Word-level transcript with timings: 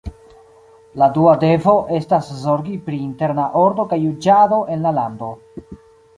La 1.01 1.09
dua 1.17 1.33
devo 1.43 1.75
estas 1.97 2.31
zorgi 2.39 2.79
pri 2.89 2.99
interna 3.09 3.47
ordo 3.67 3.87
kaj 3.93 4.01
juĝado 4.07 4.61
en 4.77 4.85
la 4.89 4.97
lando. 4.99 5.31